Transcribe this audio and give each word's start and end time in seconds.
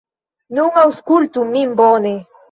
Nun 0.59 0.79
aŭskultu 0.83 1.43
min 1.49 1.75
bone. 1.83 2.15